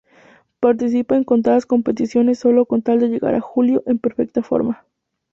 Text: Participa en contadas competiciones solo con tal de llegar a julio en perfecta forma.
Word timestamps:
Participa 0.59 1.15
en 1.15 1.23
contadas 1.23 1.67
competiciones 1.67 2.39
solo 2.39 2.65
con 2.65 2.81
tal 2.81 2.99
de 2.99 3.07
llegar 3.09 3.35
a 3.35 3.39
julio 3.39 3.83
en 3.85 3.99
perfecta 3.99 4.41
forma. 4.41 4.83